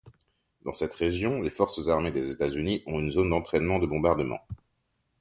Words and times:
Dans 0.65 0.73
cette 0.73 0.95
région, 0.95 1.43
les 1.43 1.51
Forces 1.51 1.87
armées 1.87 2.09
des 2.09 2.31
États-Unis 2.31 2.81
ont 2.87 2.99
une 2.99 3.11
zone 3.11 3.29
d'entraînement 3.29 3.77
de 3.77 3.85
bombardement. 3.85 4.39